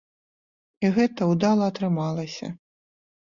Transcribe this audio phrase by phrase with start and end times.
[0.87, 2.47] І гэта ўдала атрымалася.